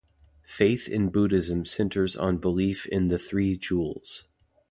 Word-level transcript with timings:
Faith 0.47 0.87
in 0.87 1.11
Buddhism 1.11 1.63
centres 1.63 2.17
on 2.17 2.39
belief 2.39 2.87
in 2.87 3.09
the 3.09 3.19
Three 3.19 3.55
Jewels. 3.55 4.23